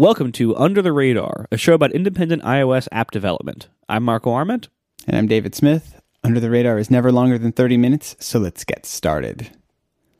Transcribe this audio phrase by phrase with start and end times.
[0.00, 3.68] Welcome to Under the Radar, a show about independent iOS app development.
[3.86, 4.70] I'm Marco Arment.
[5.06, 6.00] And I'm David Smith.
[6.24, 9.50] Under the Radar is never longer than 30 minutes, so let's get started.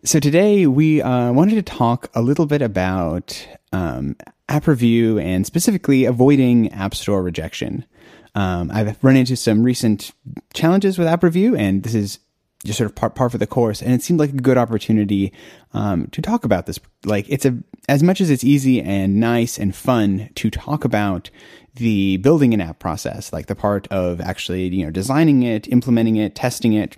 [0.04, 4.16] So today we uh, wanted to talk a little bit about um,
[4.51, 7.87] app review and specifically avoiding App Store rejection.
[8.35, 10.12] Um, I've run into some recent
[10.53, 12.19] challenges with app review, and this is
[12.65, 13.81] just sort of par, for the course.
[13.81, 15.33] And it seemed like a good opportunity
[15.72, 16.79] um, to talk about this.
[17.05, 17.56] Like it's a
[17.88, 21.30] as much as it's easy and nice and fun to talk about
[21.74, 26.16] the building an app process, like the part of actually you know designing it, implementing
[26.16, 26.96] it, testing it.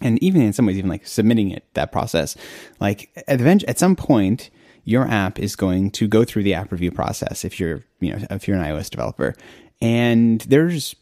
[0.00, 2.36] And even in some ways, even like submitting it, that process,
[2.78, 4.48] like at, at some point,
[4.84, 8.26] your app is going to go through the app review process if you're, you know,
[8.30, 9.34] if you're an iOS developer.
[9.82, 10.94] And there's,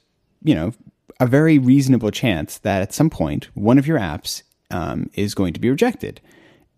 [0.43, 0.73] you know,
[1.21, 5.53] a very reasonable chance that at some point one of your apps um, is going
[5.53, 6.21] to be rejected.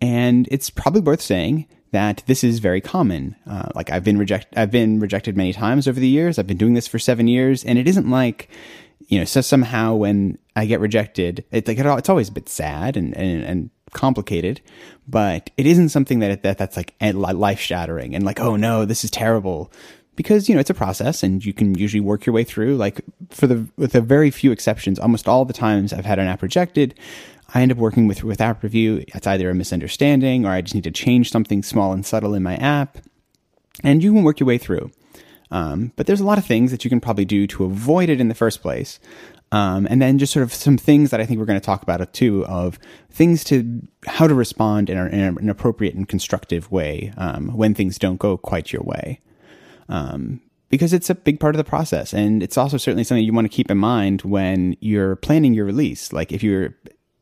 [0.00, 3.36] And it's probably worth saying that this is very common.
[3.46, 6.38] Uh, like I've been rejected, I've been rejected many times over the years.
[6.38, 8.48] I've been doing this for seven years, and it isn't like,
[9.08, 12.96] you know, so somehow when I get rejected, it's like it's always a bit sad
[12.96, 14.60] and and, and complicated,
[15.08, 19.04] but it isn't something that that that's like life shattering and like oh no, this
[19.04, 19.72] is terrible
[20.20, 22.76] because you know it's a process and you can usually work your way through.
[22.76, 26.26] Like for the with a very few exceptions almost all the times i've had an
[26.26, 26.94] app rejected
[27.54, 29.02] i end up working with with app review.
[29.08, 32.42] It's either a misunderstanding or i just need to change something small and subtle in
[32.42, 32.98] my app.
[33.82, 34.90] And you can work your way through.
[35.50, 38.20] Um, but there's a lot of things that you can probably do to avoid it
[38.20, 39.00] in the first place.
[39.52, 41.82] Um, and then just sort of some things that I think we're going to talk
[41.82, 42.78] about too of
[43.10, 47.74] things to how to respond in, a, in an appropriate and constructive way um, when
[47.74, 49.18] things don't go quite your way
[49.90, 52.14] um, because it's a big part of the process.
[52.14, 55.66] And it's also certainly something you want to keep in mind when you're planning your
[55.66, 56.12] release.
[56.12, 56.74] Like if you're,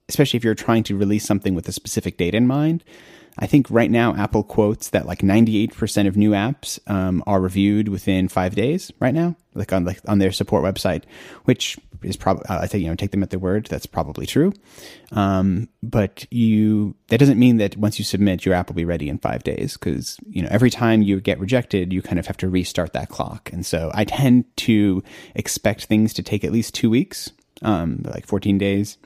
[0.09, 2.85] especially if you're trying to release something with a specific date in mind,
[3.39, 7.89] I think right now Apple quotes that like 98% of new apps um, are reviewed
[7.89, 11.05] within five days right now, like on like on their support website,
[11.45, 13.67] which is probably I take you know take them at their word.
[13.67, 14.53] That's probably true,
[15.13, 19.09] um, but you that doesn't mean that once you submit, your app will be ready
[19.09, 22.37] in five days because you know every time you get rejected, you kind of have
[22.39, 23.51] to restart that clock.
[23.53, 25.03] And so I tend to
[25.35, 27.31] expect things to take at least two weeks,
[27.63, 28.99] um, like 14 days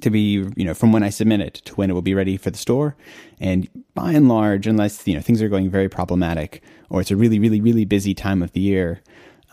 [0.00, 2.36] to be you know from when I submit it to when it will be ready
[2.36, 2.96] for the store.
[3.40, 7.16] And by and large, unless you know things are going very problematic or it's a
[7.16, 9.00] really really really busy time of the year,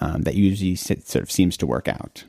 [0.02, 2.24] um, that usually sort of seems to work out.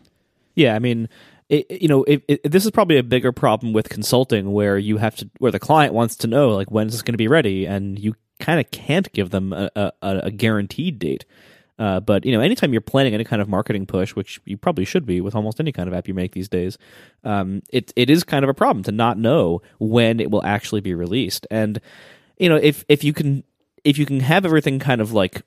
[0.54, 1.08] Yeah, I mean.
[1.48, 4.96] It, you know, it, it, this is probably a bigger problem with consulting, where you
[4.96, 7.28] have to, where the client wants to know, like, when is this going to be
[7.28, 11.24] ready, and you kind of can't give them a, a, a guaranteed date.
[11.78, 14.84] Uh, but you know, anytime you're planning any kind of marketing push, which you probably
[14.84, 16.78] should be with almost any kind of app you make these days,
[17.24, 20.80] um, it it is kind of a problem to not know when it will actually
[20.80, 21.46] be released.
[21.50, 21.80] And
[22.38, 23.44] you know, if if you can
[23.84, 25.42] if you can have everything kind of like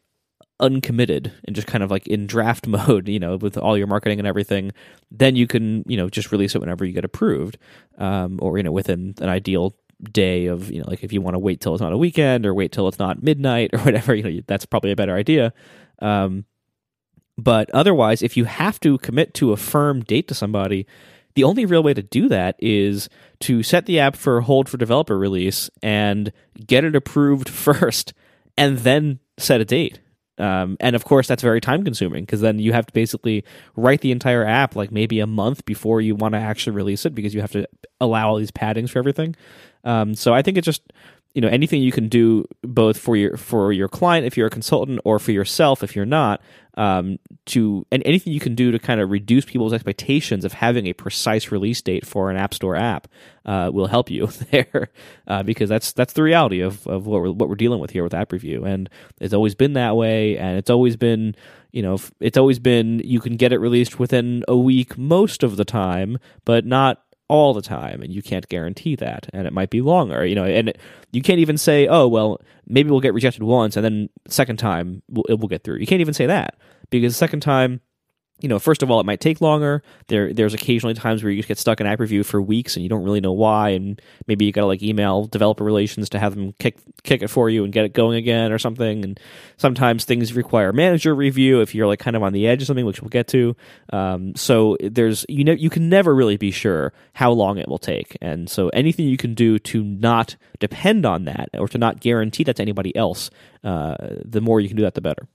[0.59, 4.19] uncommitted and just kind of like in draft mode, you know, with all your marketing
[4.19, 4.71] and everything,
[5.11, 7.57] then you can, you know, just release it whenever you get approved,
[7.97, 11.35] um, or you know, within an ideal day of, you know, like if you want
[11.35, 14.15] to wait till it's not a weekend or wait till it's not midnight or whatever,
[14.15, 15.53] you know, that's probably a better idea.
[15.99, 16.45] Um,
[17.37, 20.85] but otherwise, if you have to commit to a firm date to somebody,
[21.35, 23.07] the only real way to do that is
[23.41, 26.33] to set the app for hold for developer release and
[26.65, 28.13] get it approved first,
[28.57, 30.01] and then set a date.
[30.37, 33.43] Um, and of course, that's very time consuming because then you have to basically
[33.75, 37.13] write the entire app like maybe a month before you want to actually release it
[37.13, 37.67] because you have to
[37.99, 39.35] allow all these paddings for everything.
[39.83, 40.81] Um, so I think it just
[41.33, 44.51] you know anything you can do both for your for your client if you're a
[44.51, 46.41] consultant or for yourself if you're not
[46.75, 50.87] um, to and anything you can do to kind of reduce people's expectations of having
[50.87, 53.07] a precise release date for an app store app
[53.45, 54.89] uh, will help you there
[55.27, 58.03] uh, because that's that's the reality of, of what we're, what we're dealing with here
[58.03, 58.63] with app review.
[58.63, 61.35] And it's always been that way and it's always been
[61.71, 65.57] you know it's always been you can get it released within a week most of
[65.57, 69.69] the time but not all the time and you can't guarantee that and it might
[69.69, 70.79] be longer you know and it,
[71.11, 75.01] you can't even say oh well maybe we'll get rejected once and then second time
[75.09, 75.77] we'll, it will get through.
[75.77, 76.55] You can't even say that
[76.89, 77.81] because second time
[78.41, 79.83] you know, first of all, it might take longer.
[80.07, 82.89] There, there's occasionally times where you get stuck in app review for weeks and you
[82.89, 86.35] don't really know why, and maybe you got to like email developer relations to have
[86.35, 89.03] them kick kick it for you and get it going again or something.
[89.03, 89.19] And
[89.57, 92.85] sometimes things require manager review if you're like kind of on the edge of something,
[92.85, 93.55] which we'll get to.
[93.91, 97.77] Um, so there's you know you can never really be sure how long it will
[97.77, 101.99] take, and so anything you can do to not depend on that or to not
[101.99, 103.29] guarantee that to anybody else,
[103.63, 105.27] uh, the more you can do that, the better.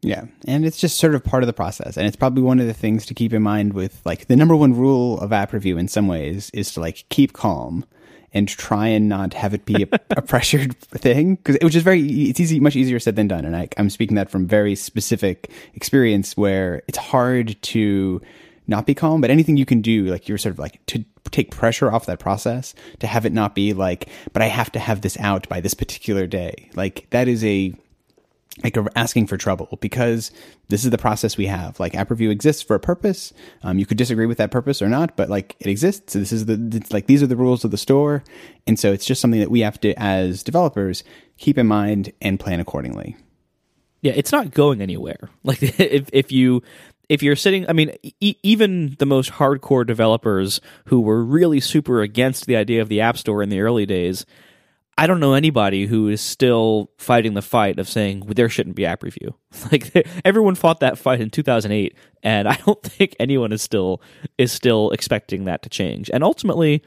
[0.00, 2.66] Yeah, and it's just sort of part of the process, and it's probably one of
[2.66, 5.76] the things to keep in mind with like the number one rule of app review
[5.76, 7.84] in some ways is to like keep calm
[8.32, 11.84] and try and not have it be a, a pressured thing because it was just
[11.84, 14.74] very it's easy much easier said than done and I, i'm speaking that from very
[14.74, 18.20] specific experience where it's hard to
[18.66, 21.50] not be calm but anything you can do like you're sort of like to take
[21.50, 25.00] pressure off that process to have it not be like but i have to have
[25.00, 26.70] this out by this particular day.
[26.74, 27.74] Like that is a
[28.62, 30.30] like asking for trouble because
[30.68, 31.78] this is the process we have.
[31.78, 33.32] Like app review exists for a purpose.
[33.62, 36.12] Um, you could disagree with that purpose or not, but like it exists.
[36.12, 38.24] So this is the it's like these are the rules of the store,
[38.66, 41.04] and so it's just something that we have to, as developers,
[41.36, 43.16] keep in mind and plan accordingly.
[44.00, 45.30] Yeah, it's not going anywhere.
[45.44, 46.62] Like if if you
[47.08, 52.02] if you're sitting, I mean, e- even the most hardcore developers who were really super
[52.02, 54.26] against the idea of the App Store in the early days
[54.98, 58.84] I don't know anybody who is still fighting the fight of saying there shouldn't be
[58.84, 59.34] app review.
[59.70, 64.02] Like everyone fought that fight in 2008, and I don't think anyone is still
[64.38, 66.10] is still expecting that to change.
[66.12, 66.82] And ultimately,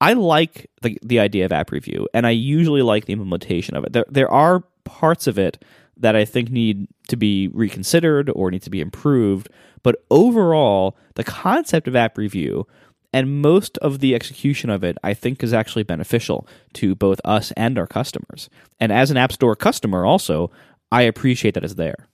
[0.00, 3.84] I like the the idea of app review, and I usually like the implementation of
[3.84, 3.92] it.
[3.92, 5.62] There there are parts of it
[5.96, 9.48] that I think need to be reconsidered or need to be improved,
[9.84, 12.66] but overall, the concept of app review
[13.12, 17.52] and most of the execution of it, I think, is actually beneficial to both us
[17.52, 18.48] and our customers.
[18.80, 20.50] And as an App Store customer, also,
[20.90, 22.08] I appreciate that it's there.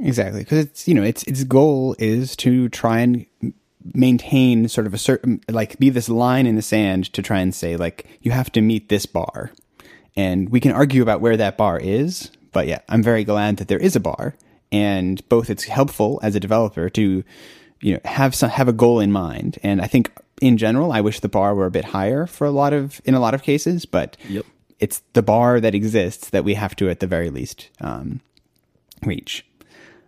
[0.00, 3.26] Exactly, because it's you know its its goal is to try and
[3.92, 7.54] maintain sort of a certain like be this line in the sand to try and
[7.54, 9.52] say like you have to meet this bar,
[10.16, 12.30] and we can argue about where that bar is.
[12.52, 14.34] But yeah, I'm very glad that there is a bar,
[14.72, 17.22] and both it's helpful as a developer to
[17.80, 20.10] you know have some have a goal in mind, and I think
[20.40, 23.14] in general, I wish the bar were a bit higher for a lot of in
[23.14, 24.44] a lot of cases, but yep.
[24.80, 28.20] it's the bar that exists that we have to at the very least um,
[29.04, 29.46] reach.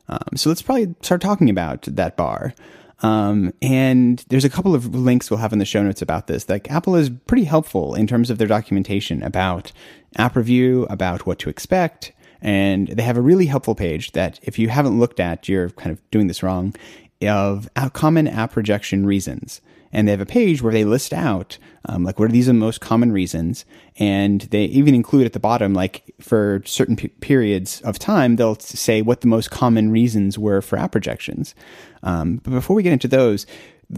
[0.08, 2.54] Um, so let's probably start talking about that bar.
[3.02, 6.48] Um, and there's a couple of links we'll have in the show notes about this.
[6.48, 9.72] Like Apple is pretty helpful in terms of their documentation about
[10.16, 12.12] app review, about what to expect.
[12.40, 15.90] And they have a really helpful page that if you haven't looked at, you're kind
[15.90, 16.74] of doing this wrong
[17.22, 19.60] of common app rejection reasons
[19.92, 22.52] and they have a page where they list out um, like what are these the
[22.52, 23.64] most common reasons.
[23.96, 28.58] And they even include at the bottom like for certain p- periods of time they'll
[28.58, 31.54] say what the most common reasons were for app rejections.
[32.02, 33.46] Um, but before we get into those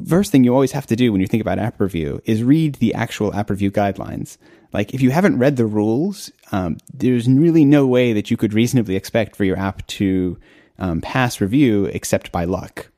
[0.06, 2.74] first thing you always have to do when you think about app review is read
[2.76, 4.36] the actual app review guidelines.
[4.72, 8.52] Like if you haven't read the rules um, there's really no way that you could
[8.52, 10.38] reasonably expect for your app to
[10.78, 12.90] um, pass review except by luck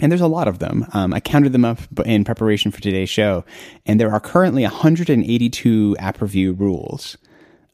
[0.00, 0.86] and there's a lot of them.
[0.92, 3.44] Um, I counted them up in preparation for today's show,
[3.86, 7.16] and there are currently 182 app review rules.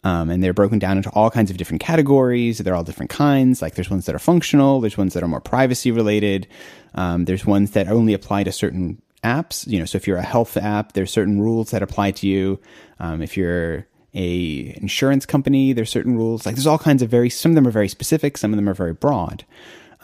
[0.04, 2.58] Um, and they're broken down into all kinds of different categories.
[2.58, 3.62] They're all different kinds.
[3.62, 6.48] Like there's ones that are functional, there's ones that are more privacy related.
[6.94, 9.66] Um, there's ones that only apply to certain apps.
[9.66, 12.60] You know, so if you're a health app, there's certain rules that apply to you.
[12.98, 16.44] Um, if you're a insurance company, there's certain rules.
[16.44, 17.30] Like there's all kinds of very.
[17.30, 18.36] Some of them are very specific.
[18.36, 19.44] Some of them are very broad.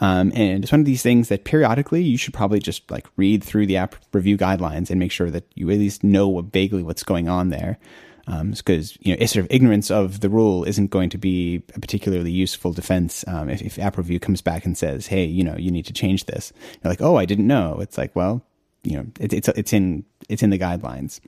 [0.01, 3.43] Um, and it's one of these things that periodically you should probably just like read
[3.43, 7.03] through the app review guidelines and make sure that you at least know vaguely what's
[7.03, 7.77] going on there.
[8.25, 11.79] Because um, you know, sort of ignorance of the rule isn't going to be a
[11.79, 13.25] particularly useful defense.
[13.27, 15.93] Um, if, if app review comes back and says, "Hey, you know, you need to
[15.93, 16.53] change this,"
[16.83, 18.45] you're like, "Oh, I didn't know." It's like, well,
[18.83, 21.19] you know, it, it's it's in it's in the guidelines.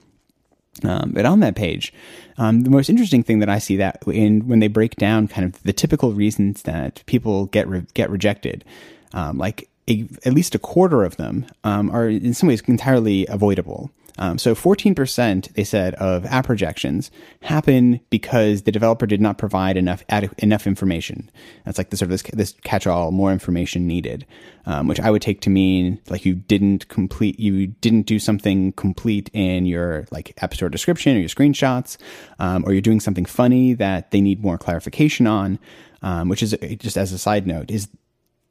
[0.83, 1.93] Um, but on that page,
[2.37, 5.45] um, the most interesting thing that I see that in when they break down kind
[5.45, 8.63] of the typical reasons that people get re- get rejected,
[9.13, 13.25] um, like a, at least a quarter of them um, are in some ways entirely
[13.27, 13.91] avoidable.
[14.17, 19.77] Um, so 14%, they said, of app rejections happen because the developer did not provide
[19.77, 20.03] enough
[20.37, 21.29] enough information.
[21.65, 24.25] That's like the sort of this, this catch-all, more information needed,
[24.65, 28.73] um, which I would take to mean like you didn't complete, you didn't do something
[28.73, 31.97] complete in your like app store description or your screenshots,
[32.39, 35.59] um, or you're doing something funny that they need more clarification on.
[36.03, 37.87] Um, which is just as a side note is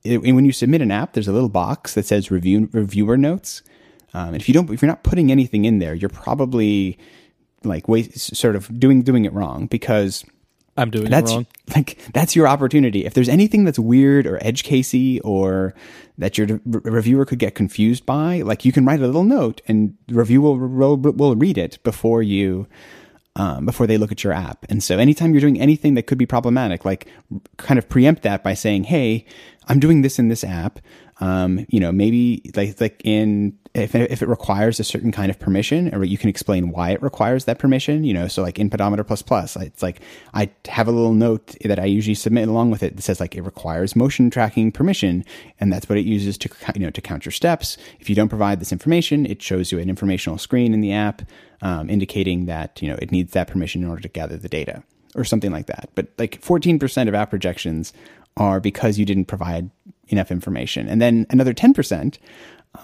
[0.05, 3.62] it, when you submit an app, there's a little box that says review reviewer notes.
[4.14, 6.99] Um, if you don't, if you're not putting anything in there, you're probably
[7.64, 10.25] like sort of doing doing it wrong because
[10.76, 11.47] I'm doing that's, it wrong.
[11.75, 13.05] Like that's your opportunity.
[13.05, 15.75] If there's anything that's weird or edge casey or
[16.19, 19.61] that your re- reviewer could get confused by, like you can write a little note
[19.69, 22.67] and the review will will, will read it before you
[23.37, 24.67] um, before they look at your app.
[24.69, 27.07] And so anytime you're doing anything that could be problematic, like
[27.57, 29.25] kind of preempt that by saying, "Hey,
[29.69, 30.81] I'm doing this in this app.
[31.21, 35.39] Um, you know, maybe like like in if if it requires a certain kind of
[35.39, 38.05] permission, or you can explain why it requires that permission.
[38.05, 40.00] You know, so like in pedometer plus plus, it's like
[40.35, 43.37] I have a little note that I usually submit along with it that says like
[43.37, 45.25] it requires motion tracking permission,
[45.61, 47.77] and that's what it uses to you know to count your steps.
[48.00, 51.23] If you don't provide this information, it shows you an informational screen in the app
[51.62, 54.83] um, indicating that you know it needs that permission in order to gather the data
[55.15, 55.91] or something like that.
[55.95, 57.93] But like 14% of app rejections
[58.37, 59.71] are because you didn't provide
[60.12, 60.88] enough information.
[60.88, 62.19] And then another 10%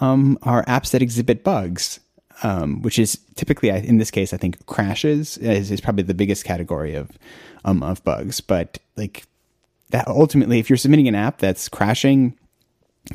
[0.01, 1.99] um, are apps that exhibit bugs,
[2.43, 6.43] um, which is typically, in this case, I think crashes is, is probably the biggest
[6.45, 7.11] category of,
[7.65, 8.41] um, of bugs.
[8.41, 9.25] But like
[9.89, 12.37] that ultimately, if you're submitting an app that's crashing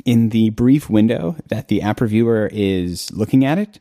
[0.05, 3.79] in the brief window that the app reviewer is looking at it,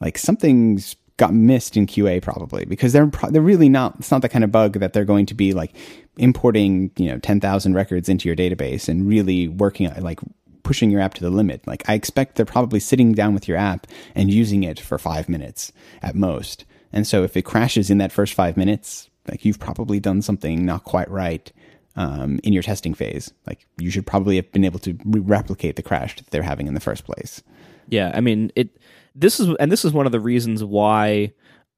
[0.00, 4.28] like something's got missed in QA probably because they're they're really not it's not the
[4.28, 5.74] kind of bug that they're going to be like
[6.16, 10.20] importing you know 10,000 records into your database and really working like
[10.62, 11.66] pushing your app to the limit.
[11.66, 15.28] Like I expect they're probably sitting down with your app and using it for 5
[15.28, 15.72] minutes
[16.02, 16.64] at most.
[16.92, 20.64] And so if it crashes in that first 5 minutes like you've probably done something
[20.64, 21.52] not quite right
[21.96, 23.32] um, in your testing phase.
[23.46, 26.66] Like you should probably have been able to re- replicate the crash that they're having
[26.66, 27.42] in the first place.
[27.88, 28.77] Yeah I mean it
[29.18, 31.32] this is and this is one of the reasons why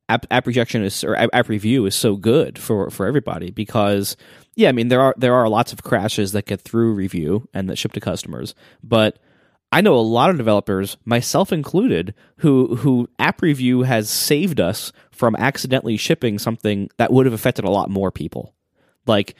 [0.08, 4.16] app, app rejection is or app, review is so good for for everybody because
[4.56, 7.68] yeah, I mean there are there are lots of crashes that get through review and
[7.70, 9.18] that ship to customers, but
[9.72, 14.92] I know a lot of developers, myself included, who who app review has saved us
[15.12, 18.54] from accidentally shipping something that would have affected a lot more people.
[19.06, 19.34] Like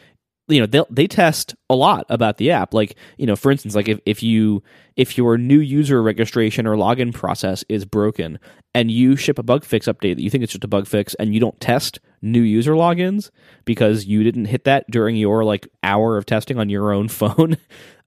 [0.50, 2.75] you know they they test a lot about the app.
[2.75, 4.62] Like you know for instance like if, if you
[4.97, 8.38] if your new user registration or login process is broken
[8.75, 11.14] and you ship a bug fix update that you think it's just a bug fix
[11.14, 13.30] and you don't test new user logins
[13.64, 17.57] because you didn't hit that during your like hour of testing on your own phone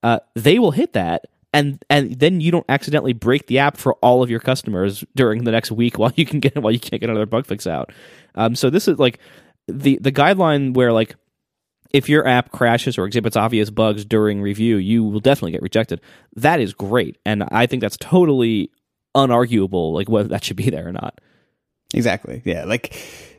[0.03, 3.93] uh, they will hit that and and then you don't accidentally break the app for
[3.95, 6.99] all of your customers during the next week while you can get while you can't
[6.99, 7.91] get another bug fix out.
[8.35, 9.19] Um, so this is like
[9.67, 11.15] the the guideline where like
[11.93, 16.01] if your app crashes or exhibits obvious bugs during review, you will definitely get rejected.
[16.35, 18.71] That is great, and I think that's totally
[19.15, 21.21] unarguable, like whether that should be there or not.
[21.93, 22.41] Exactly.
[22.43, 22.65] Yeah.
[22.65, 22.95] Like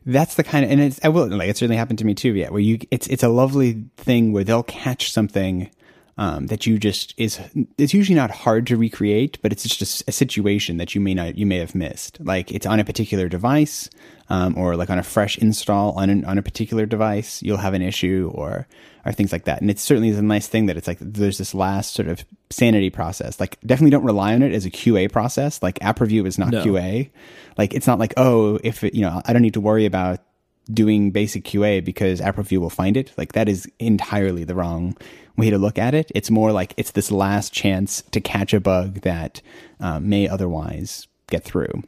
[0.07, 2.33] that's the kind of, and it's, I will, like, it certainly happened to me too.
[2.35, 2.51] Yeah.
[2.51, 5.71] Where you, it's, it's a lovely thing where they'll catch something,
[6.17, 7.41] um, that you just is,
[7.77, 11.37] it's usually not hard to recreate, but it's just a situation that you may not,
[11.37, 12.19] you may have missed.
[12.21, 13.91] Like it's on a particular device
[14.29, 17.75] um, or like on a fresh install on an, on a particular device, you'll have
[17.75, 18.67] an issue or
[19.07, 19.61] or things like that.
[19.61, 22.25] And it certainly is a nice thing that it's like there's this last sort of
[22.49, 23.39] sanity process.
[23.39, 25.63] Like definitely don't rely on it as a QA process.
[25.63, 26.65] Like app review is not no.
[26.65, 27.11] QA.
[27.59, 30.21] Like it's not like oh if it, you know I don't need to worry about
[30.73, 33.13] doing basic QA because app review will find it.
[33.19, 34.97] Like that is entirely the wrong
[35.37, 36.11] way to look at it.
[36.15, 39.41] It's more like it's this last chance to catch a bug that
[39.81, 41.83] um, may otherwise get through.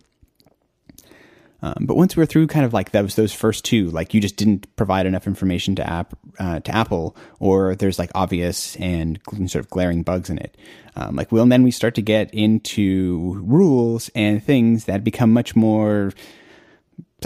[1.63, 4.37] Um, but once we're through kind of like those those first two, like you just
[4.37, 9.57] didn't provide enough information to app uh, to Apple, or there's like obvious and sort
[9.57, 10.57] of glaring bugs in it.
[10.97, 15.33] Um, like, well, and then we start to get into rules and things that become
[15.33, 16.13] much more.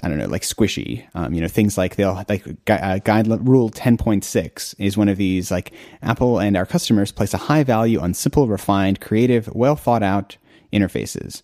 [0.02, 1.07] I don't know, like squishy.
[1.14, 5.09] Um, you know, things like they'll like uh, guide rule ten point six is one
[5.09, 5.50] of these.
[5.50, 10.02] Like Apple and our customers place a high value on simple, refined, creative, well thought
[10.02, 10.37] out
[10.73, 11.42] interfaces.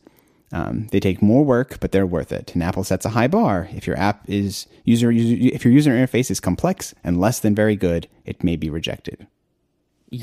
[0.52, 2.54] Um, they take more work, but they're worth it.
[2.54, 3.68] And Apple sets a high bar.
[3.74, 7.54] If your app is user, user if your user interface is complex and less than
[7.54, 9.26] very good, it may be rejected.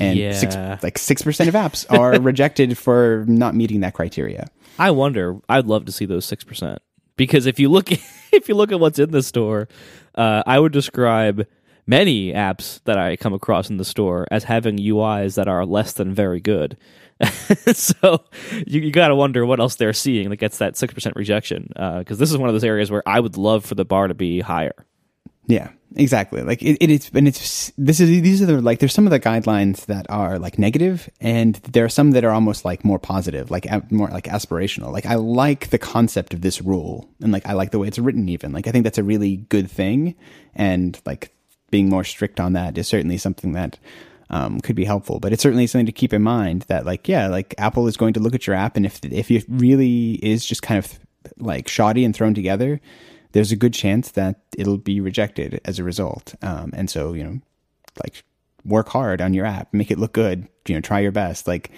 [0.00, 0.32] And yeah.
[0.32, 4.48] six, like six percent of apps are rejected for not meeting that criteria.
[4.78, 5.38] I wonder.
[5.48, 6.80] I'd love to see those six percent
[7.16, 7.90] because if you look
[8.32, 9.68] if you look at what's in the store,
[10.14, 11.46] uh, I would describe
[11.86, 15.92] many apps that I come across in the store as having UIs that are less
[15.92, 16.76] than very good.
[17.72, 18.24] so
[18.66, 21.68] you, you got to wonder what else they're seeing that gets that 6% rejection.
[21.68, 24.08] Because uh, this is one of those areas where I would love for the bar
[24.08, 24.74] to be higher.
[25.46, 26.42] Yeah, exactly.
[26.42, 29.10] Like it, it is, and it's this is these are the like there's some of
[29.10, 32.98] the guidelines that are like negative, and there are some that are almost like more
[32.98, 34.92] positive, like more like aspirational.
[34.92, 37.98] Like I like the concept of this rule, and like I like the way it's
[37.98, 38.28] written.
[38.28, 40.14] Even like I think that's a really good thing,
[40.54, 41.34] and like
[41.70, 43.78] being more strict on that is certainly something that
[44.30, 45.20] um, could be helpful.
[45.20, 48.14] But it's certainly something to keep in mind that like yeah, like Apple is going
[48.14, 50.98] to look at your app, and if if it really is just kind of
[51.38, 52.80] like shoddy and thrown together,
[53.34, 56.34] there's a good chance that it'll be rejected as a result.
[56.40, 57.40] Um, and so you know,
[58.02, 58.24] like
[58.64, 60.48] work hard on your app, make it look good.
[60.66, 61.46] You know, try your best.
[61.46, 61.70] Like.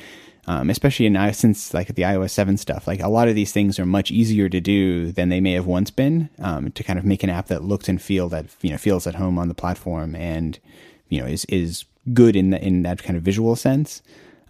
[0.48, 3.80] Um, especially in since like the iOS 7 stuff, like a lot of these things
[3.80, 6.30] are much easier to do than they may have once been.
[6.38, 9.08] Um, to kind of make an app that looks and feel that you know feels
[9.08, 10.60] at home on the platform and
[11.08, 11.84] you know is is
[12.14, 14.02] good in the, in that kind of visual sense.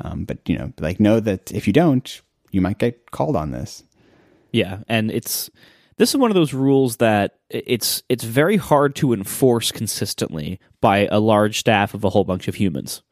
[0.03, 2.21] Um, but you know, like know that if you don't,
[2.51, 3.83] you might get called on this.
[4.53, 5.49] Yeah, and it's
[5.99, 11.09] this is one of those rules that it's it's very hard to enforce consistently by
[11.11, 13.03] a large staff of a whole bunch of humans.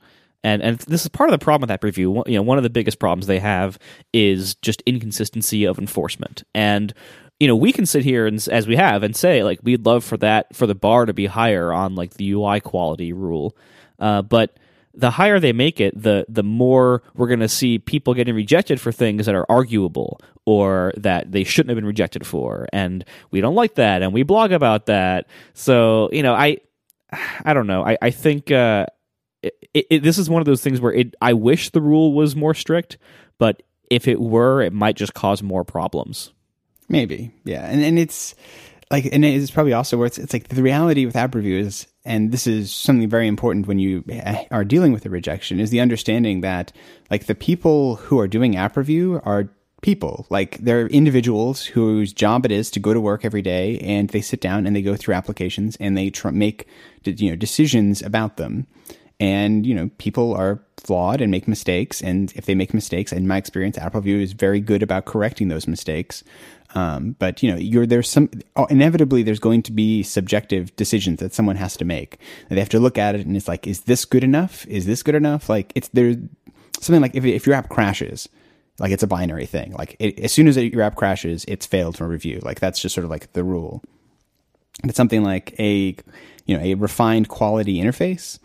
[0.43, 2.23] And and this is part of the problem with that review.
[2.27, 3.79] You know, one of the biggest problems they have
[4.13, 6.45] is just inconsistency of enforcement.
[6.55, 6.93] And
[7.41, 10.05] you know, we can sit here and as we have and say like we'd love
[10.05, 13.57] for that for the bar to be higher on like the UI quality rule,
[13.99, 14.59] uh, but
[14.97, 18.81] the higher they make it, the the more we're going to see people getting rejected
[18.81, 23.41] for things that are arguable or that they shouldn't have been rejected for, and we
[23.41, 25.27] don't like that, and we blog about that.
[25.53, 26.59] So you know, I
[27.45, 27.85] I don't know.
[27.85, 28.87] I I think uh,
[29.43, 31.15] it, it, this is one of those things where it.
[31.21, 32.99] I wish the rule was more strict,
[33.39, 36.33] but if it were, it might just cause more problems.
[36.89, 38.35] Maybe, yeah, and and it's
[38.91, 42.33] like, and it's probably also where it's, like the reality with app review is, and
[42.33, 45.81] this is something very important when you eh, are dealing with a rejection, is the
[45.81, 46.73] understanding that
[47.11, 49.49] like the people who are doing app review are
[49.85, 50.27] people.
[50.31, 54.23] Like they're individuals whose job it is to go to work every day and they
[54.23, 56.67] sit down and they go through applications and they tr- make
[57.05, 58.67] you know decisions about them.
[59.21, 63.27] And you know people are flawed and make mistakes, and if they make mistakes, in
[63.27, 66.25] my experience, App Review is very good about correcting those mistakes.
[66.75, 71.21] Um, but you know, you're there's some oh, inevitably there's going to be subjective decisions
[71.21, 72.19] that someone has to make.
[72.49, 74.67] They have to look at it and it's like, is this good enough?
[74.67, 75.49] Is this good enough?
[75.49, 76.17] Like it's there
[76.81, 78.29] something like if if your app crashes,
[78.81, 79.73] like it's a binary thing.
[79.73, 82.41] Like it, as soon as your app crashes, it's failed from review.
[82.43, 83.83] Like that's just sort of like the rule.
[84.83, 85.97] But something like a
[86.47, 88.41] you know a refined quality interface,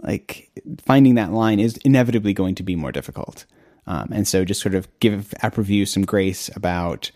[0.00, 0.50] like
[0.84, 3.44] finding that line is inevitably going to be more difficult.
[3.88, 7.10] Um, and so just sort of give app review some grace about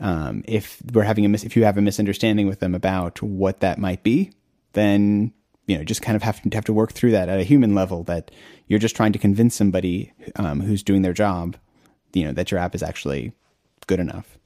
[0.00, 3.60] um, if we're having a mis- if you have a misunderstanding with them about what
[3.60, 4.32] that might be,
[4.72, 5.32] then
[5.66, 7.74] you know just kind of have to have to work through that at a human
[7.74, 8.02] level.
[8.04, 8.30] That
[8.66, 11.56] you're just trying to convince somebody um, who's doing their job,
[12.12, 13.32] you know, that your app is actually
[13.86, 14.38] good enough.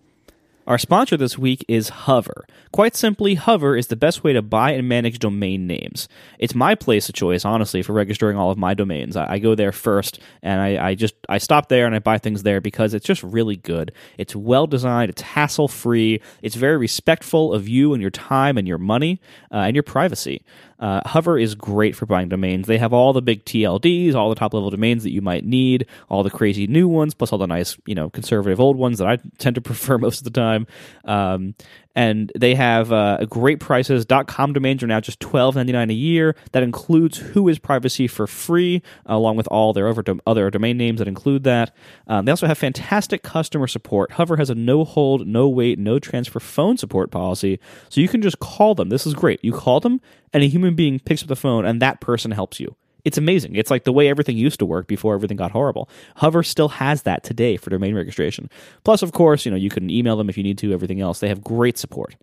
[0.66, 2.46] Our sponsor this week is Hover.
[2.72, 6.08] Quite simply, Hover is the best way to buy and manage domain names.
[6.38, 9.14] It's my place of choice, honestly, for registering all of my domains.
[9.14, 12.16] I, I go there first, and I, I, just I stop there and I buy
[12.16, 13.92] things there because it's just really good.
[14.16, 18.66] It's well designed, it's hassle free, it's very respectful of you and your time and
[18.66, 19.20] your money
[19.52, 20.42] uh, and your privacy.
[20.78, 22.66] Uh, Hover is great for buying domains.
[22.66, 25.86] They have all the big TLDs, all the top level domains that you might need,
[26.10, 29.08] all the crazy new ones, plus all the nice, you know, conservative old ones that
[29.08, 30.53] I tend to prefer most of the time.
[31.04, 31.54] Um,
[31.94, 34.04] and they have uh, great prices.
[34.26, 36.34] .com domains are now just twelve ninety nine a year.
[36.52, 41.08] That includes Whois Privacy for free, along with all their other, other domain names that
[41.08, 41.74] include that.
[42.08, 44.12] Um, they also have fantastic customer support.
[44.12, 48.22] Hover has a no hold, no wait, no transfer phone support policy, so you can
[48.22, 48.88] just call them.
[48.88, 49.38] This is great.
[49.44, 50.00] You call them,
[50.32, 52.74] and a human being picks up the phone, and that person helps you.
[53.04, 53.54] It's amazing.
[53.54, 55.88] It's like the way everything used to work before everything got horrible.
[56.16, 58.48] Hover still has that today for domain registration.
[58.82, 60.72] Plus, of course, you know you can email them if you need to.
[60.72, 62.16] Everything else, they have great support.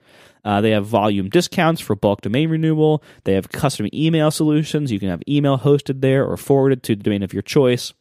[0.44, 3.04] Uh, they have volume discounts for bulk domain renewal.
[3.26, 4.91] They have custom email solutions.
[4.91, 7.94] You can have email hosted there or forwarded to the domain of your choice.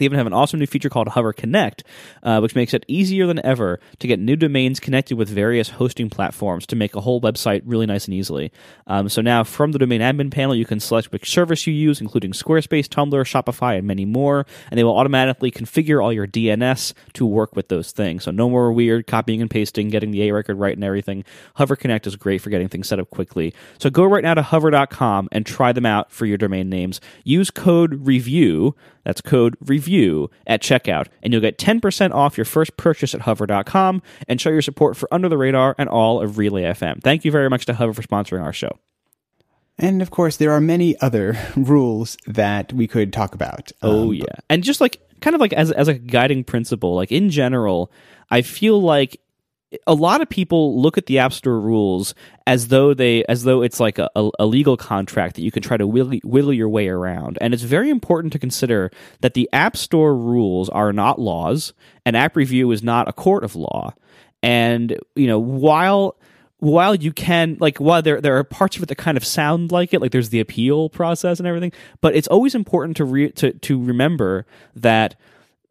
[0.00, 1.84] They even have an awesome new feature called Hover Connect,
[2.22, 6.08] uh, which makes it easier than ever to get new domains connected with various hosting
[6.08, 8.50] platforms to make a whole website really nice and easily.
[8.86, 12.00] Um, so now, from the domain admin panel, you can select which service you use,
[12.00, 16.94] including Squarespace, Tumblr, Shopify, and many more, and they will automatically configure all your DNS
[17.12, 18.24] to work with those things.
[18.24, 21.24] So no more weird copying and pasting, getting the A record right and everything.
[21.56, 23.52] Hover Connect is great for getting things set up quickly.
[23.76, 27.02] So go right now to hover.com and try them out for your domain names.
[27.22, 32.76] Use code REVIEW that's code REVIEW at checkout, and you'll get 10% off your first
[32.76, 36.62] purchase at hover.com and show your support for Under the Radar and all of Relay
[36.62, 37.02] FM.
[37.02, 38.78] Thank you very much to Hover for sponsoring our show.
[39.78, 43.72] And of course, there are many other rules that we could talk about.
[43.82, 44.24] Oh, um, yeah.
[44.48, 47.90] And just like, kind of like as, as a guiding principle, like in general,
[48.30, 49.20] I feel like
[49.86, 52.14] a lot of people look at the app store rules
[52.46, 55.76] as though they as though it's like a, a, legal contract that you can try
[55.76, 57.38] to wiggle, wiggle your way around.
[57.40, 61.72] And it's very important to consider that the app store rules are not laws.
[62.04, 63.94] And app review is not a court of law.
[64.42, 66.16] And you know while
[66.58, 69.72] while you can like while there there are parts of it that kind of sound
[69.72, 73.32] like it like there's the appeal process and everything but it's always important to re-
[73.32, 75.16] to to remember that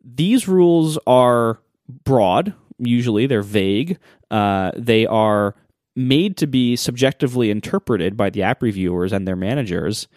[0.03, 1.59] these rules are
[2.03, 3.97] broad usually they're vague.
[4.31, 5.55] Uh, they are
[5.95, 10.07] made to be subjectively interpreted by the app reviewers and their managers.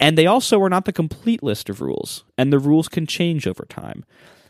[0.00, 3.46] And they also are not the complete list of rules, and the rules can change
[3.46, 4.04] over time.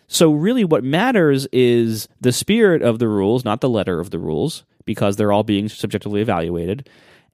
[0.06, 4.18] So, really, what matters is the spirit of the rules, not the letter of the
[4.18, 6.88] rules, because they're all being subjectively evaluated.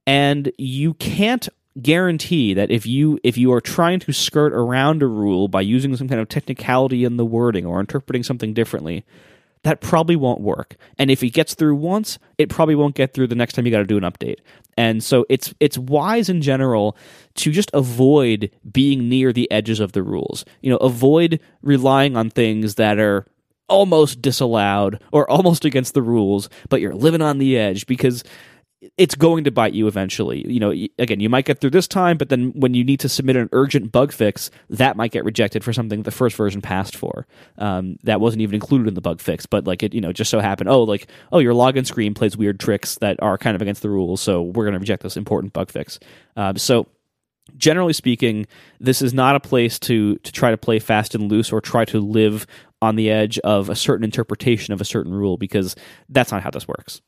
[0.06, 1.48] And you can't
[1.82, 5.96] guarantee that if you if you are trying to skirt around a rule by using
[5.96, 9.04] some kind of technicality in the wording or interpreting something differently,
[9.64, 10.77] that probably won't work.
[10.98, 13.72] And if it gets through once, it probably won't get through the next time you
[13.72, 14.38] got to do an update.
[14.77, 16.96] And so it's it's wise in general
[17.37, 20.44] to just avoid being near the edges of the rules.
[20.61, 23.27] You know, avoid relying on things that are
[23.68, 28.22] almost disallowed or almost against the rules, but you're living on the edge because
[28.97, 30.44] it's going to bite you eventually.
[30.51, 33.09] You know, again, you might get through this time, but then when you need to
[33.09, 36.97] submit an urgent bug fix, that might get rejected for something the first version passed
[36.97, 37.27] for.
[37.59, 40.31] Um, that wasn't even included in the bug fix, but like it, you know, just
[40.31, 40.68] so happened.
[40.68, 43.90] Oh, like oh, your login screen plays weird tricks that are kind of against the
[43.90, 45.99] rules, so we're going to reject this important bug fix.
[46.37, 46.87] Um, so
[47.57, 48.47] generally speaking,
[48.81, 51.85] this is not a place to to try to play fast and loose or try
[51.87, 52.47] to live
[52.83, 55.75] on the edge of a certain interpretation of a certain rule because
[56.09, 57.01] that's not how this works.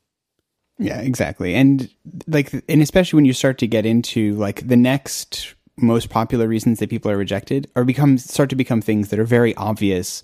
[0.79, 1.55] Yeah, exactly.
[1.55, 1.89] And
[2.27, 6.79] like and especially when you start to get into like the next most popular reasons
[6.79, 10.23] that people are rejected are become start to become things that are very obvious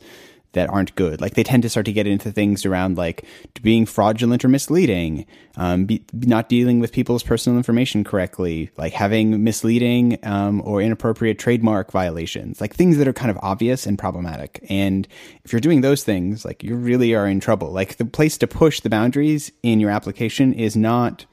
[0.53, 1.19] that aren't good.
[1.19, 3.25] Like they tend to start to get into things around like
[3.61, 5.25] being fraudulent or misleading,
[5.57, 11.39] um, be, not dealing with people's personal information correctly, like having misleading um, or inappropriate
[11.39, 14.65] trademark violations, like things that are kind of obvious and problematic.
[14.69, 15.07] And
[15.43, 17.71] if you're doing those things, like you really are in trouble.
[17.71, 21.25] Like the place to push the boundaries in your application is not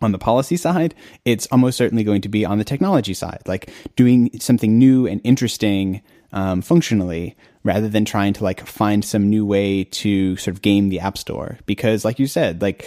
[0.00, 3.70] on the policy side, it's almost certainly going to be on the technology side, like
[3.96, 6.00] doing something new and interesting
[6.32, 10.88] um, functionally rather than trying to like find some new way to sort of game
[10.88, 12.86] the app store because like you said like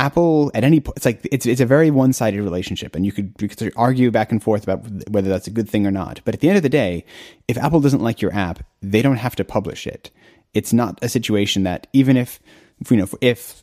[0.00, 3.12] Apple at any point, it's like it's it's a very one sided relationship, and you
[3.12, 6.22] could, you could argue back and forth about whether that's a good thing or not.
[6.24, 7.04] But at the end of the day,
[7.48, 10.10] if Apple doesn't like your app, they don't have to publish it.
[10.54, 12.40] It's not a situation that even if
[12.88, 13.62] you know if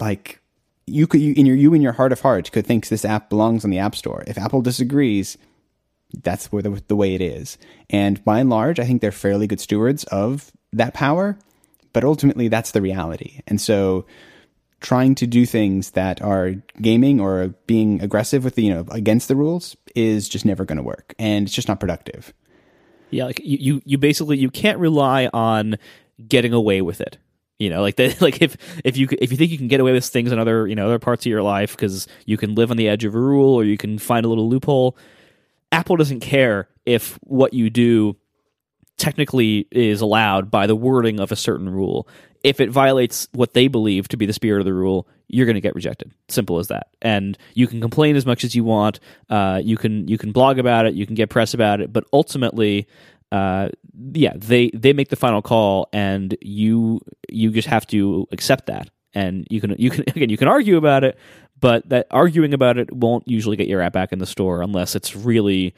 [0.00, 0.40] like
[0.86, 3.28] you could you, in your you in your heart of hearts could think this app
[3.28, 4.24] belongs on the App Store.
[4.26, 5.36] If Apple disagrees,
[6.22, 7.58] that's where the, the way it is.
[7.90, 11.38] And by and large, I think they're fairly good stewards of that power,
[11.92, 13.40] but ultimately that's the reality.
[13.46, 14.06] And so
[14.80, 19.28] trying to do things that are gaming or being aggressive with the, you know, against
[19.28, 21.14] the rules is just never going to work.
[21.18, 22.34] And it's just not productive.
[23.10, 23.24] Yeah.
[23.24, 25.76] Like you, you basically, you can't rely on
[26.28, 27.18] getting away with it
[27.58, 29.92] you know like that like if if you if you think you can get away
[29.92, 32.70] with things in other you know other parts of your life because you can live
[32.70, 34.96] on the edge of a rule or you can find a little loophole
[35.74, 38.16] Apple doesn't care if what you do
[38.96, 42.06] technically is allowed by the wording of a certain rule.
[42.44, 45.56] If it violates what they believe to be the spirit of the rule, you're going
[45.56, 46.12] to get rejected.
[46.28, 46.90] Simple as that.
[47.02, 49.00] And you can complain as much as you want.
[49.28, 50.94] Uh, you can you can blog about it.
[50.94, 51.92] You can get press about it.
[51.92, 52.86] But ultimately,
[53.32, 53.70] uh,
[54.12, 58.90] yeah, they they make the final call, and you you just have to accept that.
[59.12, 61.18] And you can you can again you can argue about it,
[61.64, 64.94] but that arguing about it won't usually get your app back in the store unless
[64.94, 65.74] it's really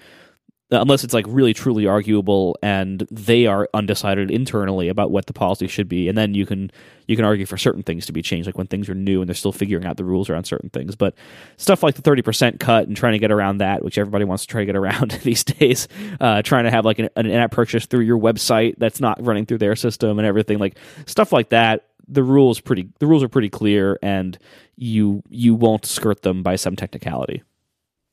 [0.72, 5.68] unless it's like really truly arguable and they are undecided internally about what the policy
[5.68, 6.09] should be.
[6.09, 6.72] And then you can
[7.07, 9.29] you can argue for certain things to be changed like when things are new and
[9.29, 10.96] they're still figuring out the rules around certain things.
[10.96, 11.14] But
[11.57, 14.49] stuff like the 30% cut and trying to get around that which everybody wants to
[14.51, 15.87] try to get around these days
[16.18, 19.46] uh, trying to have like an, an app purchase through your website that's not running
[19.46, 23.29] through their system and everything like stuff like that the rules pretty the rules are
[23.29, 24.38] pretty clear and
[24.76, 27.42] you you won't skirt them by some technicality.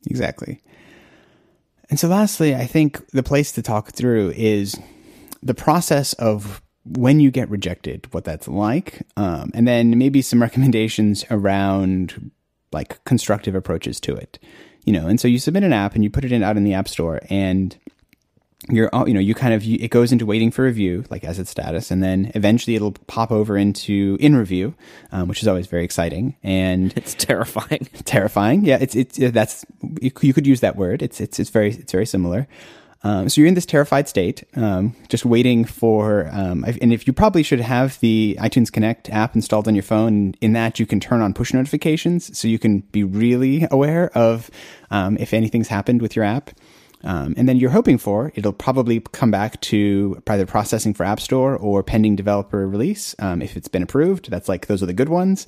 [0.08, 0.62] Exactly.
[1.90, 4.80] And so lastly, I think the place to talk through is
[5.42, 10.42] the process of when you get rejected, what that's like, um, and then maybe some
[10.48, 12.32] recommendations around
[12.72, 14.40] like constructive approaches to it.
[14.86, 16.66] You know, and so you submit an app and you put it in out in
[16.66, 17.78] the app store and
[18.70, 21.38] you're you know you kind of you, it goes into waiting for review like as
[21.38, 24.74] its status and then eventually it'll pop over into in review
[25.12, 27.88] um, which is always very exciting and it's terrifying.
[28.06, 29.66] Terrifying yeah it's it's that's
[30.02, 32.48] you, you, could use that word it's it's it's very it's very similar.
[33.06, 37.12] Um, so you're in this terrified state um, just waiting for um, and if you
[37.12, 41.02] probably should have the itunes connect app installed on your phone in that you can
[41.02, 44.50] turn on push notifications so you can be really aware of
[44.90, 46.52] um, if anything's happened with your app
[47.04, 51.20] um, and then you're hoping for it'll probably come back to either processing for App
[51.20, 54.30] Store or pending developer release um, if it's been approved.
[54.30, 55.48] That's like those are the good ones.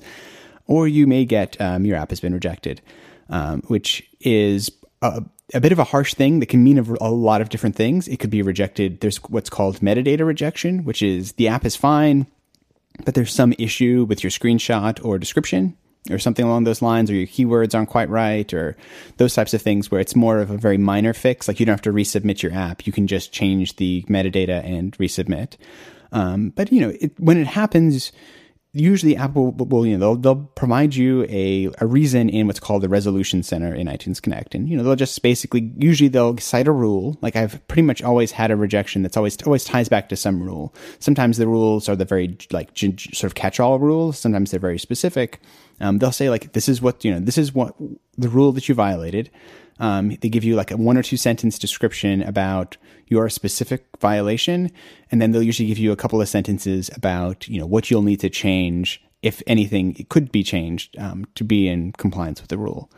[0.66, 2.82] Or you may get um, your app has been rejected,
[3.28, 5.22] um, which is a,
[5.54, 8.08] a, bit of a harsh thing that can mean a, a lot of different things.
[8.08, 9.00] It could be rejected.
[9.00, 12.26] There's what's called metadata rejection, which is the app is fine,
[13.04, 15.76] but there's some issue with your screenshot or description
[16.10, 18.76] or something along those lines, or your keywords aren't quite right, or
[19.16, 21.48] those types of things where it's more of a very minor fix.
[21.48, 24.96] Like you don't have to resubmit your app; you can just change the metadata and
[24.98, 25.56] resubmit.
[26.12, 28.12] Um, but you know, it, when it happens,
[28.76, 32.82] usually Apple will, you know, they'll, they'll provide you a, a reason in what's called
[32.82, 34.54] the resolution center in iTunes Connect.
[34.54, 37.16] And, you know, they'll just basically, usually they'll cite a rule.
[37.22, 40.42] Like I've pretty much always had a rejection that's always, always ties back to some
[40.42, 40.74] rule.
[40.98, 44.18] Sometimes the rules are the very like g- sort of catch all rules.
[44.18, 45.40] Sometimes they're very specific.
[45.80, 47.74] Um, they'll say like, this is what, you know, this is what
[48.16, 49.30] the rule that you violated.
[49.78, 52.76] Um, they give you like a one or two sentence description about
[53.08, 54.70] your specific violation,
[55.10, 58.02] and then they'll usually give you a couple of sentences about you know what you'll
[58.02, 62.48] need to change if anything it could be changed um, to be in compliance with
[62.48, 62.90] the rule.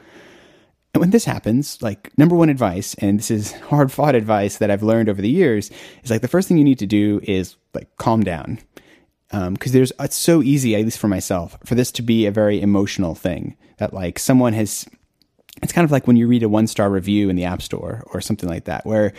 [0.95, 4.71] And when this happens, like number one advice, and this is hard fought advice that
[4.71, 5.71] I've learned over the years,
[6.03, 8.59] is like the first thing you need to do is like calm down.
[9.31, 12.31] Because um, there's, it's so easy, at least for myself, for this to be a
[12.31, 14.87] very emotional thing that like someone has
[15.63, 18.05] it's kind of like when you read a one star review in the App Store
[18.13, 19.13] or something like that, where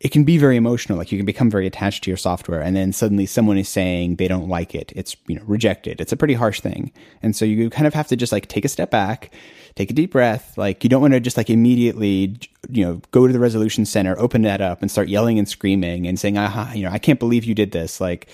[0.00, 0.98] it can be very emotional.
[0.98, 4.16] Like you can become very attached to your software, and then suddenly someone is saying
[4.16, 4.92] they don't like it.
[4.96, 6.00] It's you know rejected.
[6.00, 8.64] It's a pretty harsh thing, and so you kind of have to just like take
[8.64, 9.32] a step back,
[9.76, 10.58] take a deep breath.
[10.58, 14.18] Like you don't want to just like immediately you know go to the resolution center,
[14.18, 16.72] open that up, and start yelling and screaming and saying, "Aha!
[16.74, 18.28] You know I can't believe you did this." Like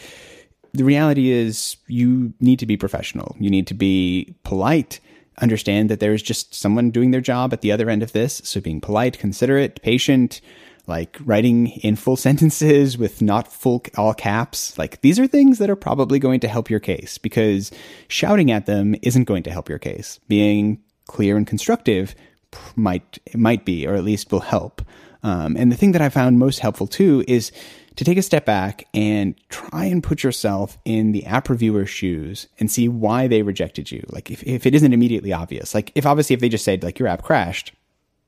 [0.72, 3.36] the reality is, you need to be professional.
[3.38, 5.00] You need to be polite
[5.40, 8.40] understand that there is just someone doing their job at the other end of this.
[8.44, 10.40] So being polite, considerate, patient,
[10.86, 14.76] like writing in full sentences with not full all caps.
[14.78, 17.70] Like these are things that are probably going to help your case because
[18.08, 20.20] shouting at them isn't going to help your case.
[20.28, 22.14] Being clear and constructive
[22.76, 24.82] might might be, or at least will help.
[25.22, 27.52] Um, and the thing that I found most helpful too is
[27.96, 32.46] to take a step back and try and put yourself in the app reviewer's shoes
[32.58, 34.04] and see why they rejected you.
[34.08, 36.98] Like if, if it isn't immediately obvious, like if obviously if they just said like
[36.98, 37.72] your app crashed,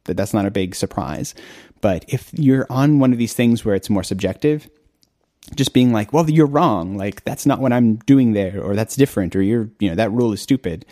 [0.04, 1.34] that that's not a big surprise.
[1.80, 4.68] But if you're on one of these things where it's more subjective,
[5.54, 6.96] just being like, well, you're wrong.
[6.96, 10.12] Like that's not what I'm doing there, or that's different, or you're, you know, that
[10.12, 10.86] rule is stupid.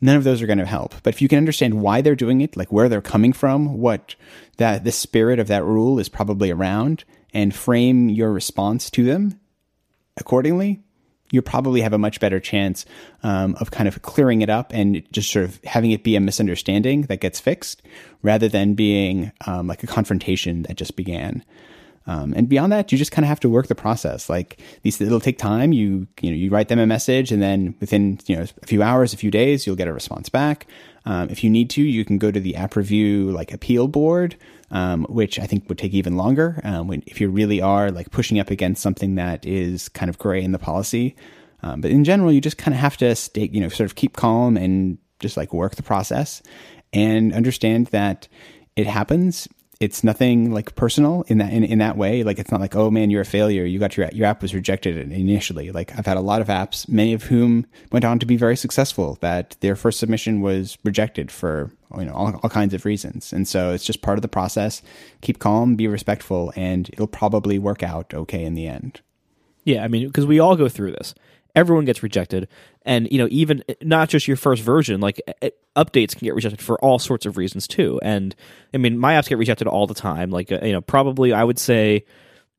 [0.00, 0.94] None of those are going to help.
[1.02, 4.14] But if you can understand why they're doing it, like where they're coming from, what
[4.58, 7.04] that the spirit of that rule is probably around,
[7.34, 9.38] and frame your response to them
[10.16, 10.80] accordingly,
[11.30, 12.86] you probably have a much better chance
[13.22, 16.20] um, of kind of clearing it up and just sort of having it be a
[16.20, 17.82] misunderstanding that gets fixed
[18.22, 21.44] rather than being um, like a confrontation that just began.
[22.06, 24.28] Um, and beyond that, you just kind of have to work the process.
[24.28, 25.72] Like these, it'll take time.
[25.72, 28.82] You, you know, you write them a message, and then within you know a few
[28.82, 30.66] hours, a few days, you'll get a response back.
[31.06, 34.36] Um, if you need to, you can go to the app review like appeal board,
[34.70, 36.60] um, which I think would take even longer.
[36.64, 40.18] Um, when, if you really are like pushing up against something that is kind of
[40.18, 41.16] gray in the policy,
[41.62, 43.96] um, but in general, you just kind of have to stay, you know, sort of
[43.96, 46.42] keep calm and just like work the process
[46.92, 48.28] and understand that
[48.76, 49.48] it happens
[49.80, 52.22] it's nothing like personal in that in, in that way.
[52.22, 53.64] Like it's not like, oh man, you're a failure.
[53.64, 55.70] You got your your app was rejected initially.
[55.70, 58.56] Like I've had a lot of apps, many of whom went on to be very
[58.56, 59.18] successful.
[59.20, 63.32] That their first submission was rejected for you know all, all kinds of reasons.
[63.32, 64.82] And so it's just part of the process.
[65.22, 69.00] Keep calm, be respectful, and it'll probably work out okay in the end.
[69.64, 71.14] Yeah, I mean, because we all go through this
[71.54, 72.48] everyone gets rejected.
[72.82, 76.26] And you know even eh, not just your first version like eh, eh, updates can
[76.26, 78.00] get rejected for all sorts of reasons too.
[78.02, 78.34] And
[78.72, 80.30] i mean my apps get rejected all the time.
[80.30, 82.04] Like you know probably i would say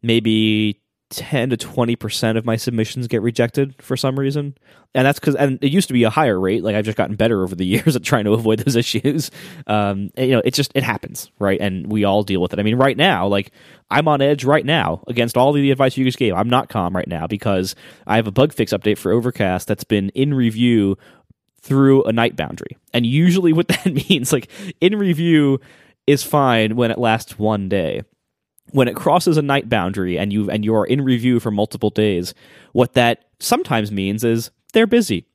[0.01, 0.81] maybe
[1.15, 4.56] 10 to 20% of my submissions get rejected for some reason.
[4.93, 6.63] And that's because, and it used to be a higher rate.
[6.63, 9.32] Like I've just gotten better over the years at trying to avoid those issues.
[9.67, 11.60] Um, and, you know, it just, it happens, right?
[11.60, 12.60] And we all deal with it.
[12.60, 13.51] I mean, right now, like
[13.89, 16.34] I'm on edge right now against all the advice you just gave.
[16.34, 17.75] I'm not calm right now because
[18.06, 20.97] I have a bug fix update for Overcast that's been in review
[21.62, 22.78] through a night boundary.
[22.93, 24.49] And usually what that means, like
[24.82, 25.60] in review
[26.08, 28.04] is fine when it lasts one day
[28.71, 31.89] when it crosses a night boundary and you and you are in review for multiple
[31.89, 32.34] days,
[32.73, 35.25] what that sometimes means is they're busy.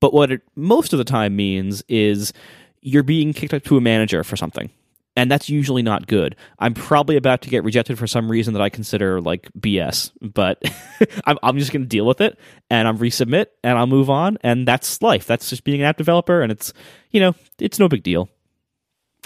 [0.00, 2.32] But what it most of the time means is
[2.80, 4.70] you're being kicked up to a manager for something.
[5.16, 6.36] And that's usually not good.
[6.60, 10.62] I'm probably about to get rejected for some reason that I consider like BS, but
[11.24, 12.38] I'm, I'm just going to deal with it
[12.70, 14.38] and I'm resubmit and I'll move on.
[14.42, 15.26] And that's life.
[15.26, 16.40] That's just being an app developer.
[16.40, 16.72] And it's,
[17.10, 18.28] you know, it's no big deal.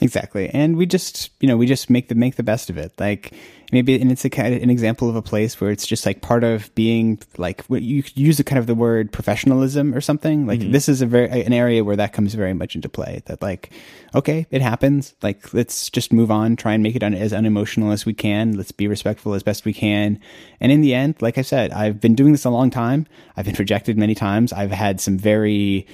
[0.00, 2.92] Exactly, and we just you know we just make the make the best of it.
[2.98, 3.32] Like
[3.72, 6.22] maybe, and it's a kind of an example of a place where it's just like
[6.22, 10.46] part of being like you use the kind of the word professionalism or something.
[10.46, 10.72] Like mm-hmm.
[10.72, 13.22] this is a very an area where that comes very much into play.
[13.26, 13.70] That like,
[14.14, 15.14] okay, it happens.
[15.22, 18.56] Like let's just move on, try and make it un- as unemotional as we can.
[18.56, 20.18] Let's be respectful as best we can.
[20.60, 23.06] And in the end, like I said, I've been doing this a long time.
[23.36, 24.52] I've been rejected many times.
[24.52, 25.86] I've had some very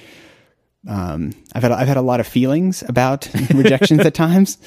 [0.89, 4.57] um, I've had I've had a lot of feelings about rejections at times,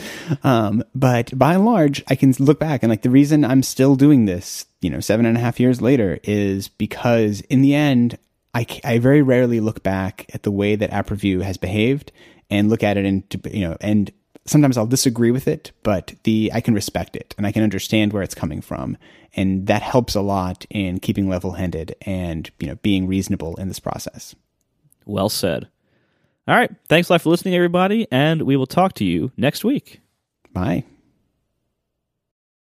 [0.45, 3.97] um, but by and large, I can look back and like the reason I'm still
[3.97, 8.19] doing this, you know, seven and a half years later, is because in the end,
[8.55, 12.13] I, I very rarely look back at the way that app review has behaved
[12.49, 14.13] and look at it and you know and
[14.45, 18.13] sometimes I'll disagree with it, but the I can respect it and I can understand
[18.13, 18.97] where it's coming from,
[19.35, 23.81] and that helps a lot in keeping level-headed and you know being reasonable in this
[23.81, 24.37] process.
[25.05, 25.69] Well said.
[26.49, 29.65] All right, thanks a lot for listening, everybody, and we will talk to you next
[29.65, 30.01] week.
[30.53, 30.85] Bye.